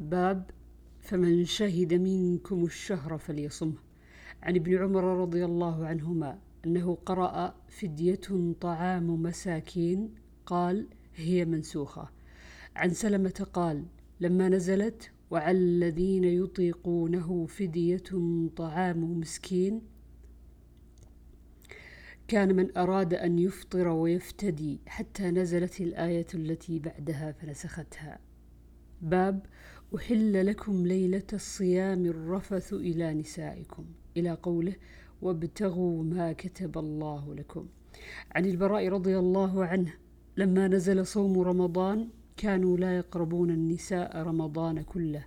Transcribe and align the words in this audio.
باب 0.00 0.50
فمن 1.00 1.44
شهد 1.44 1.94
منكم 1.94 2.64
الشهر 2.64 3.18
فليصمه. 3.18 3.74
عن 4.42 4.56
ابن 4.56 4.76
عمر 4.76 5.04
رضي 5.04 5.44
الله 5.44 5.86
عنهما 5.86 6.38
أنه 6.64 6.98
قرأ 7.06 7.54
فدية 7.68 8.54
طعام 8.60 9.22
مساكين 9.22 10.14
قال 10.46 10.86
هي 11.14 11.44
منسوخة. 11.44 12.10
عن 12.76 12.90
سلمة 12.90 13.46
قال 13.52 13.84
لما 14.20 14.48
نزلت 14.48 15.10
وعلى 15.30 15.58
الذين 15.58 16.24
يطيقونه 16.24 17.46
فدية 17.46 18.02
طعام 18.56 19.20
مسكين 19.20 19.82
كان 22.28 22.56
من 22.56 22.78
أراد 22.78 23.14
أن 23.14 23.38
يفطر 23.38 23.88
ويفتدي 23.88 24.80
حتى 24.86 25.30
نزلت 25.30 25.80
الآية 25.80 26.26
التي 26.34 26.78
بعدها 26.78 27.32
فنسختها. 27.32 28.18
باب 29.02 29.46
أحل 29.96 30.46
لكم 30.46 30.86
ليلة 30.86 31.26
الصيام 31.32 32.06
الرفث 32.06 32.72
إلى 32.72 33.14
نسائكم. 33.14 33.84
إلى 34.16 34.30
قوله 34.30 34.74
وابتغوا 35.22 36.02
ما 36.04 36.32
كتب 36.32 36.78
الله 36.78 37.34
لكم. 37.34 37.66
عن 38.30 38.44
البراء 38.44 38.88
رضي 38.88 39.18
الله 39.18 39.64
عنه 39.64 39.94
لما 40.36 40.68
نزل 40.68 41.06
صوم 41.06 41.40
رمضان 41.40 42.08
كانوا 42.36 42.76
لا 42.76 42.96
يقربون 42.96 43.50
النساء 43.50 44.22
رمضان 44.22 44.82
كله 44.82 45.24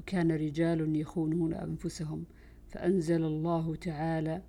وكان 0.00 0.32
رجال 0.32 0.96
يخونون 0.96 1.54
أنفسهم. 1.54 2.24
فأنزل 2.68 3.24
الله 3.24 3.74
تعالى 3.74 4.42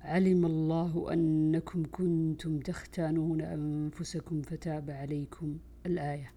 علم 0.00 0.46
الله 0.46 1.12
أنكم 1.12 1.84
كنتم 1.92 2.58
تختانون 2.58 3.40
أنفسكم 3.40 4.42
فتاب 4.42 4.90
عليكم 4.90 5.58
الآية. 5.86 6.32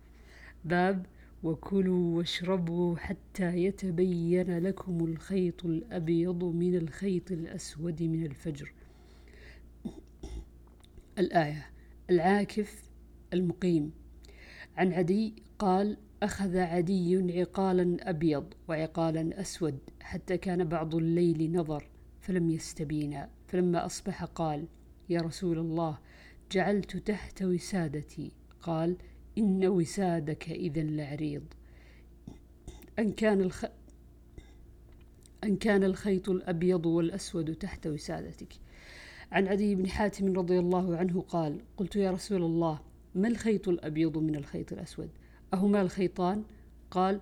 باب 0.66 1.06
وكلوا 1.44 2.18
واشربوا 2.18 2.98
حتى 2.98 3.58
يتبين 3.58 4.58
لكم 4.58 5.06
الخيط 5.06 5.66
الأبيض 5.66 6.44
من 6.44 6.76
الخيط 6.76 7.32
الأسود 7.32 8.04
من 8.04 8.26
الفجر. 8.26 8.74
الآية. 11.20 11.70
العاكف 12.10 12.90
المقيم. 13.34 13.92
عن 14.78 14.94
عدي 14.94 15.44
قال 15.60 15.98
أخذ 16.24 16.58
عدي 16.58 17.40
عقالا 17.40 18.10
أبيض 18.10 18.54
وعقالا 18.68 19.42
أسود 19.42 19.80
حتى 20.02 20.38
كان 20.38 20.64
بعض 20.64 20.96
الليل 20.96 21.52
نظر 21.52 21.90
فلم 22.22 22.50
يستبينا. 22.50 23.30
فلما 23.48 23.86
أصبح 23.86 24.24
قال 24.24 24.68
يا 25.10 25.22
رسول 25.22 25.60
الله 25.60 25.98
جعلت 26.52 26.98
تحت 26.98 27.44
وسادتي. 27.44 28.32
قال 28.62 28.98
إن 29.40 29.68
وسادك 29.68 30.50
إذا 30.50 30.82
لعريض. 30.82 31.44
أن 33.00 33.12
كان 33.12 33.42
الخ... 33.42 33.66
أن 35.44 35.56
كان 35.56 35.84
الخيط 35.84 36.30
الأبيض 36.30 36.86
والأسود 36.86 37.56
تحت 37.56 37.88
وسادتك. 37.88 38.54
عن 39.32 39.48
عدي 39.48 39.76
بن 39.76 39.88
حاتم 39.88 40.34
رضي 40.34 40.60
الله 40.60 40.98
عنه 40.98 41.22
قال 41.22 41.62
قلت 41.78 41.96
يا 41.96 42.12
رسول 42.12 42.44
الله 42.44 42.80
ما 43.16 43.28
الخيط 43.28 43.70
الأبيض 43.70 44.18
من 44.18 44.36
الخيط 44.36 44.74
الأسود؟ 44.74 45.10
أهما 45.54 45.82
الخيطان؟ 45.82 46.44
قال 46.92 47.22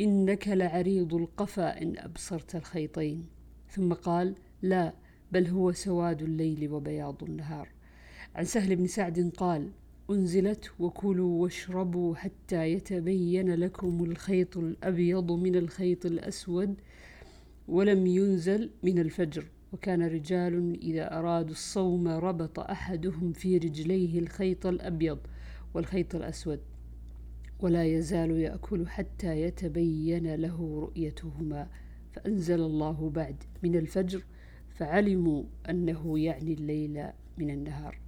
إنك 0.00 0.48
لعريض 0.48 1.14
القفا 1.14 1.82
إن 1.82 1.98
أبصرت 1.98 2.56
الخيطين. 2.56 3.26
ثم 3.68 3.92
قال 3.92 4.34
لا 4.62 4.92
بل 5.32 5.46
هو 5.46 5.72
سواد 5.72 6.22
الليل 6.22 6.72
وبياض 6.72 7.24
النهار. 7.24 7.68
عن 8.34 8.44
سهل 8.44 8.76
بن 8.76 8.86
سعد 8.86 9.32
قال 9.36 9.70
أنزلت 10.10 10.70
وكلوا 10.80 11.42
واشربوا 11.42 12.14
حتى 12.14 12.72
يتبين 12.72 13.54
لكم 13.54 14.04
الخيط 14.04 14.56
الأبيض 14.56 15.32
من 15.32 15.56
الخيط 15.56 16.06
الأسود 16.06 16.74
ولم 17.68 18.06
ينزل 18.06 18.70
من 18.82 18.98
الفجر. 18.98 19.44
وكان 19.72 20.02
رجال 20.02 20.78
إذا 20.82 21.18
أرادوا 21.18 21.50
الصوم 21.50 22.08
ربط 22.08 22.58
أحدهم 22.58 23.32
في 23.32 23.58
رجليه 23.58 24.18
الخيط 24.18 24.66
الأبيض 24.66 25.18
والخيط 25.74 26.14
الأسود 26.14 26.60
ولا 27.60 27.84
يزال 27.84 28.30
يأكل 28.30 28.88
حتى 28.88 29.42
يتبين 29.42 30.34
له 30.34 30.80
رؤيتهما. 30.80 31.68
فأنزل 32.12 32.60
الله 32.60 33.10
بعد 33.10 33.44
من 33.62 33.76
الفجر 33.76 34.24
فعلموا 34.68 35.44
أنه 35.70 36.18
يعني 36.18 36.52
الليل 36.52 37.04
من 37.38 37.50
النهار. 37.50 38.01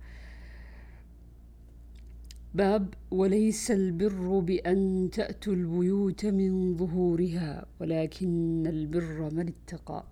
باب 2.55 2.95
وليس 3.11 3.71
البر 3.71 4.39
بأن 4.39 5.11
تأتوا 5.13 5.53
البيوت 5.53 6.27
من 6.27 6.77
ظهورها 6.77 7.67
ولكن 7.81 8.67
البر 8.67 9.31
من 9.35 9.49
اتقى. 9.49 10.05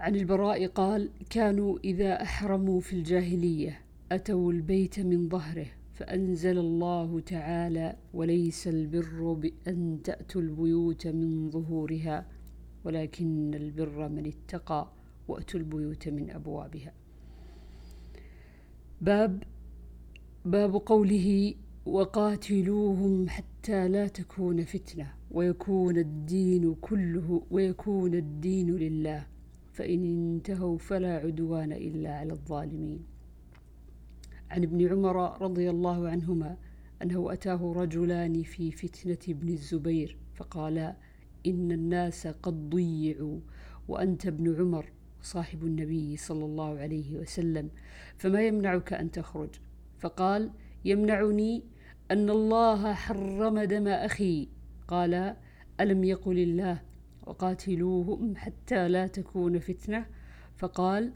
عن 0.00 0.16
البراء 0.16 0.66
قال 0.66 1.10
كانوا 1.30 1.78
إذا 1.84 2.22
أحرموا 2.22 2.80
في 2.80 2.92
الجاهلية 2.92 3.80
أتوا 4.12 4.52
البيت 4.52 5.00
من 5.00 5.28
ظهره 5.28 5.66
فأنزل 5.94 6.58
الله 6.58 7.20
تعالى 7.20 7.96
وليس 8.14 8.68
البر 8.68 9.32
بأن 9.32 10.00
تأتوا 10.04 10.40
البيوت 10.40 11.06
من 11.06 11.50
ظهورها 11.50 12.26
ولكن 12.84 13.54
البر 13.54 14.08
من 14.08 14.26
اتقى 14.26 14.92
وأتوا 15.28 15.60
البيوت 15.60 16.08
من 16.08 16.30
أبوابها. 16.30 16.92
باب 19.00 19.42
باب 20.44 20.74
قوله 20.74 21.54
وقاتلوهم 21.86 23.28
حتى 23.28 23.88
لا 23.88 24.08
تكون 24.08 24.64
فتنة 24.64 25.12
ويكون 25.30 25.98
الدين 25.98 26.74
كله 26.74 27.42
ويكون 27.50 28.14
الدين 28.14 28.76
لله 28.76 29.26
فإن 29.72 30.04
انتهوا 30.04 30.78
فلا 30.78 31.16
عدوان 31.16 31.72
إلا 31.72 32.16
على 32.16 32.32
الظالمين. 32.32 33.04
عن 34.50 34.62
ابن 34.62 34.88
عمر 34.92 35.42
رضي 35.42 35.70
الله 35.70 36.08
عنهما 36.08 36.56
أنه 37.02 37.32
أتاه 37.32 37.72
رجلان 37.76 38.42
في 38.42 38.70
فتنة 38.70 39.34
ابن 39.34 39.48
الزبير 39.48 40.16
فقالا 40.34 40.96
إن 41.46 41.72
الناس 41.72 42.26
قد 42.26 42.70
ضيعوا 42.70 43.40
وأنت 43.88 44.26
ابن 44.26 44.60
عمر 44.60 44.86
صاحب 45.22 45.64
النبي 45.64 46.16
صلى 46.16 46.44
الله 46.44 46.78
عليه 46.78 47.16
وسلم 47.16 47.70
فما 48.18 48.46
يمنعك 48.46 48.92
أن 48.92 49.10
تخرج؟ 49.10 49.50
فقال 50.00 50.50
يمنعني 50.84 51.62
أن 52.10 52.30
الله 52.30 52.94
حرم 52.94 53.58
دم 53.58 53.88
أخي. 53.88 54.48
قال 54.88 55.36
ألم 55.80 56.04
يقل 56.04 56.38
الله 56.38 56.82
وقاتلوهم 57.26 58.36
حتى 58.36 58.88
لا 58.88 59.06
تكون 59.06 59.58
فتنة؟ 59.58 60.06
فقال 60.56 61.12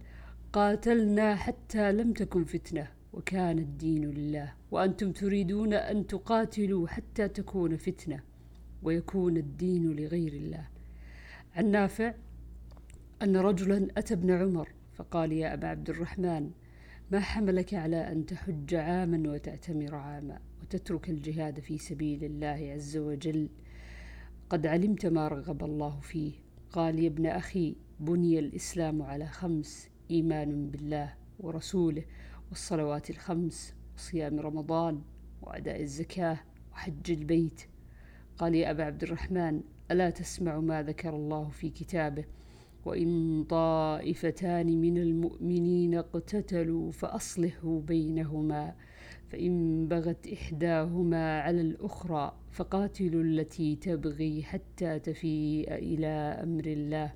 قاتلنا 0.52 1.34
حتى 1.34 1.92
لم 1.92 2.12
تكن 2.12 2.44
فتنة 2.44 2.88
وكان 3.12 3.58
الدين 3.58 4.10
لله 4.10 4.52
وأنتم 4.70 5.12
تريدون 5.12 5.74
أن 5.74 6.06
تقاتلوا 6.06 6.88
حتى 6.88 7.28
تكون 7.28 7.76
فتنة 7.76 8.20
ويكون 8.82 9.36
الدين 9.36 9.96
لغير 9.96 10.32
الله. 10.32 10.68
عن 11.56 11.70
نافع 11.70 12.14
أن 13.22 13.36
رجلا 13.36 13.88
أتى 13.96 14.14
ابن 14.14 14.30
عمر. 14.30 14.68
فقال 14.94 15.32
يا 15.32 15.54
أبا 15.54 15.68
عبد 15.68 15.90
الرحمن 15.90 16.50
ما 17.10 17.20
حملك 17.20 17.74
على 17.74 18.12
أن 18.12 18.26
تحج 18.26 18.74
عاما 18.74 19.30
وتعتمر 19.32 19.94
عاما 19.94 20.40
وتترك 20.62 21.10
الجهاد 21.10 21.60
في 21.60 21.78
سبيل 21.78 22.24
الله 22.24 22.72
عز 22.74 22.96
وجل. 22.96 23.48
قد 24.50 24.66
علمت 24.66 25.06
ما 25.06 25.28
رغب 25.28 25.64
الله 25.64 26.00
فيه. 26.00 26.32
قال 26.72 26.98
يا 26.98 27.08
ابن 27.08 27.26
أخي 27.26 27.76
بني 28.00 28.38
الإسلام 28.38 29.02
على 29.02 29.26
خمس 29.26 29.88
إيمان 30.10 30.70
بالله 30.70 31.14
ورسوله 31.40 32.04
والصلوات 32.48 33.10
الخمس 33.10 33.74
وصيام 33.96 34.40
رمضان 34.40 35.02
وأداء 35.42 35.82
الزكاة 35.82 36.40
وحج 36.72 37.10
البيت. 37.10 37.60
قال 38.38 38.54
يا 38.54 38.70
أبا 38.70 38.84
عبد 38.84 39.02
الرحمن 39.02 39.60
ألا 39.90 40.10
تسمع 40.10 40.60
ما 40.60 40.82
ذكر 40.82 41.16
الله 41.16 41.48
في 41.48 41.70
كتابه؟ 41.70 42.24
وإن 42.84 43.44
طائفتان 43.44 44.80
من 44.80 44.98
المؤمنين 44.98 45.94
اقتتلوا 45.94 46.90
فأصلحوا 46.90 47.80
بينهما 47.80 48.74
فإن 49.28 49.86
بغت 49.88 50.26
إحداهما 50.26 51.40
على 51.40 51.60
الأخرى 51.60 52.36
فقاتلوا 52.52 53.22
التي 53.22 53.76
تبغي 53.76 54.42
حتى 54.42 54.98
تفيء 54.98 55.74
إلى 55.74 56.06
أمر 56.42 56.66
الله 56.66 57.12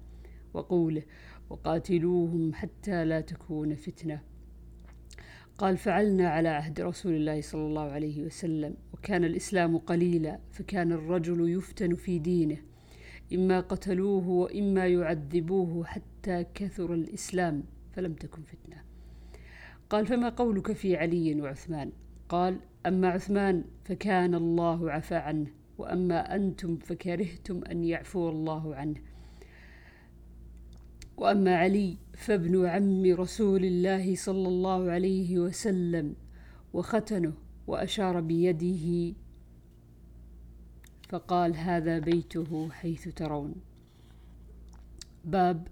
وقوله 0.54 1.02
وقاتلوهم 1.50 2.54
حتى 2.54 3.04
لا 3.04 3.20
تكون 3.20 3.74
فتنة 3.74 4.20
قال 5.58 5.76
فعلنا 5.76 6.28
على 6.28 6.48
عهد 6.48 6.80
رسول 6.80 7.12
الله 7.12 7.40
صلى 7.40 7.66
الله 7.66 7.82
عليه 7.90 8.22
وسلم 8.22 8.76
وكان 8.92 9.24
الإسلام 9.24 9.78
قليلا 9.78 10.38
فكان 10.50 10.92
الرجل 10.92 11.50
يفتن 11.50 11.94
في 11.94 12.18
دينه 12.18 12.56
إما 13.34 13.60
قتلوه 13.60 14.28
وإما 14.28 14.86
يعذبوه 14.86 15.84
حتى 15.84 16.44
كثر 16.54 16.94
الإسلام 16.94 17.62
فلم 17.92 18.12
تكن 18.12 18.42
فتنة. 18.42 18.82
قال 19.90 20.06
فما 20.06 20.28
قولك 20.28 20.72
في 20.72 20.96
علي 20.96 21.40
وعثمان؟ 21.42 21.92
قال 22.28 22.60
أما 22.86 23.08
عثمان 23.08 23.64
فكان 23.84 24.34
الله 24.34 24.90
عفى 24.90 25.14
عنه 25.14 25.46
وأما 25.78 26.34
أنتم 26.34 26.76
فكرهتم 26.76 27.64
أن 27.64 27.84
يعفو 27.84 28.28
الله 28.28 28.74
عنه. 28.74 28.96
وأما 31.16 31.56
علي 31.56 31.96
فابن 32.14 32.66
عم 32.66 33.02
رسول 33.14 33.64
الله 33.64 34.14
صلى 34.14 34.48
الله 34.48 34.90
عليه 34.90 35.38
وسلم 35.38 36.14
وختنه 36.72 37.32
وأشار 37.66 38.20
بيده 38.20 39.14
فقال 41.08 41.56
هذا 41.56 41.98
بيته 41.98 42.70
حيث 42.70 43.08
ترون. 43.08 43.54
باب 45.24 45.68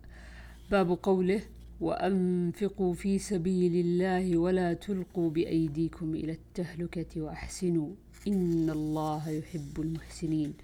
باب 0.70 0.98
قوله 1.02 1.42
وأنفقوا 1.80 2.94
في 2.94 3.18
سبيل 3.18 3.86
الله 3.86 4.38
ولا 4.38 4.72
تلقوا 4.72 5.30
بأيديكم 5.30 6.14
إلى 6.14 6.32
التهلكة 6.32 7.22
وأحسنوا. 7.22 7.90
إن 8.28 8.70
الله 8.70 9.28
يحب 9.28 9.80
المحسنين. 9.80 10.54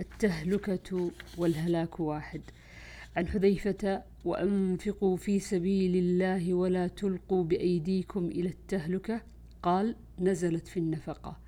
التهلكة 0.00 1.10
والهلاك 1.38 2.00
واحد. 2.00 2.40
عن 3.16 3.26
حذيفة 3.26 4.02
وأنفقوا 4.24 5.16
في 5.16 5.40
سبيل 5.40 5.96
الله 5.96 6.54
ولا 6.54 6.86
تلقوا 6.86 7.44
بأيديكم 7.44 8.24
إلى 8.24 8.48
التهلكة. 8.48 9.20
قال 9.62 9.96
نزلت 10.20 10.68
في 10.68 10.76
النفقة. 10.76 11.43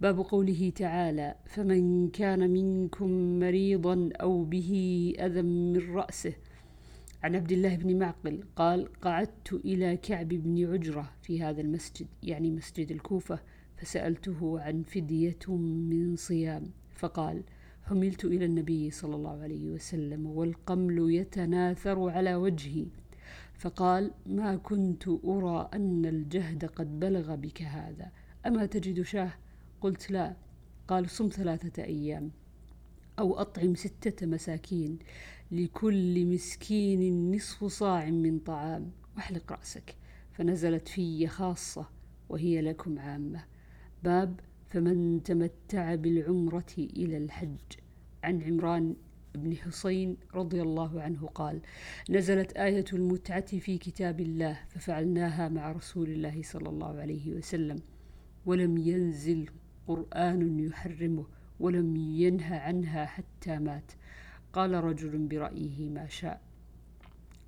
باب 0.00 0.18
قوله 0.18 0.72
تعالى 0.76 1.34
فمن 1.46 2.08
كان 2.08 2.50
منكم 2.50 3.38
مريضا 3.38 4.10
أو 4.20 4.44
به 4.44 4.72
أذى 5.18 5.42
من 5.42 5.94
رأسه. 5.94 6.34
عن 7.22 7.36
عبد 7.36 7.52
الله 7.52 7.76
بن 7.76 7.98
معقل 7.98 8.44
قال 8.56 8.92
قعدت 9.00 9.52
إلى 9.52 9.96
كعب 9.96 10.28
بن 10.28 10.72
عجرة 10.72 11.12
في 11.22 11.42
هذا 11.42 11.60
المسجد 11.60 12.06
يعني 12.22 12.50
مسجد 12.50 12.90
الكوفة 12.90 13.38
فسألته 13.76 14.60
عن 14.60 14.82
فدية 14.82 15.54
من 15.56 16.16
صيام 16.16 16.70
فقال 16.94 17.42
حملت 17.82 18.24
إلى 18.24 18.44
النبي 18.44 18.90
صلى 18.90 19.16
الله 19.16 19.42
عليه 19.42 19.70
وسلم 19.70 20.26
والقمل 20.26 21.14
يتناثر 21.14 22.10
على 22.10 22.34
وجهي. 22.34 22.86
فقال 23.54 24.10
ما 24.26 24.56
كنت 24.56 25.08
أرى 25.08 25.68
أن 25.74 26.06
الجهد 26.06 26.64
قد 26.64 27.00
بلغ 27.00 27.34
بك 27.34 27.62
هذا 27.62 28.10
أما 28.46 28.66
تجد 28.66 29.02
شاه 29.02 29.32
قلت 29.80 30.10
لا. 30.10 30.36
قال 30.88 31.10
صم 31.10 31.28
ثلاثة 31.28 31.84
أيام 31.84 32.30
أو 33.18 33.40
أطعم 33.40 33.74
ستة 33.74 34.26
مساكين 34.26 34.98
لكل 35.52 36.26
مسكين 36.26 37.34
نصف 37.34 37.64
صاع 37.64 38.10
من 38.10 38.38
طعام. 38.38 38.90
واحلق 39.16 39.52
رأسك. 39.52 39.96
فنزلت 40.32 40.88
في 40.88 41.26
خاصة 41.26 41.88
وهي 42.28 42.60
لكم 42.60 42.98
عامة. 42.98 43.44
باب 44.04 44.40
فمن 44.66 45.22
تمتع 45.22 45.94
بالعمرة 45.94 46.74
إلى 46.78 47.16
الحج. 47.16 47.58
عن 48.24 48.42
عمران 48.42 48.96
بن 49.34 49.56
حسين 49.56 50.16
رضي 50.34 50.62
الله 50.62 51.02
عنه 51.02 51.26
قال 51.26 51.60
نزلت 52.10 52.52
آية 52.52 52.84
المتعة 52.92 53.58
في 53.58 53.78
كتاب 53.78 54.20
الله 54.20 54.60
ففعلناها 54.68 55.48
مع 55.48 55.72
رسول 55.72 56.10
الله 56.10 56.42
صلى 56.42 56.68
الله 56.68 57.00
عليه 57.00 57.32
وسلم 57.32 57.78
ولم 58.46 58.78
ينزل 58.78 59.48
قرآن 59.88 60.58
يحرمه 60.58 61.26
ولم 61.60 61.96
ينه 61.96 62.54
عنها 62.54 63.06
حتى 63.06 63.58
مات. 63.58 63.92
قال 64.52 64.84
رجل 64.84 65.18
برأيه 65.18 65.90
ما 65.90 66.08
شاء. 66.08 66.40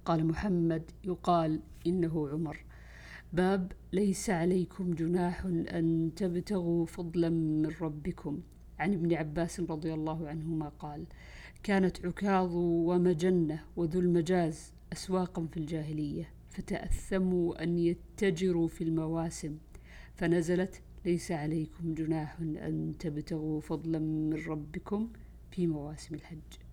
قال 0.04 0.26
محمد 0.26 0.90
يقال 1.04 1.60
إنه 1.86 2.28
عمر. 2.28 2.64
باب 3.32 3.72
ليس 3.92 4.30
عليكم 4.30 4.94
جناح 4.94 5.44
أن 5.46 6.12
تبتغوا 6.16 6.86
فضلا 6.86 7.28
من 7.30 7.72
ربكم. 7.80 8.40
عن 8.78 8.92
ابن 8.92 9.14
عباس 9.14 9.60
رضي 9.60 9.94
الله 9.94 10.28
عنهما 10.28 10.68
قال 10.68 11.04
كانت 11.62 12.06
عكاظ 12.06 12.50
ومجنة 12.56 13.64
وذو 13.76 14.00
المجاز 14.00 14.72
أسواقا 14.92 15.46
في 15.46 15.56
الجاهلية 15.56 16.28
فتأثموا 16.50 17.62
أن 17.62 17.78
يتجروا 17.78 18.68
في 18.68 18.84
المواسم 18.84 19.58
فنزلت 20.14 20.82
ليس 21.06 21.32
عليكم 21.32 21.94
جناح 21.94 22.40
أن 22.40 22.94
تبتغوا 22.98 23.60
فضلا 23.60 23.98
من 23.98 24.44
ربكم 24.46 25.08
في 25.50 25.66
مواسم 25.66 26.14
الحج. 26.14 26.65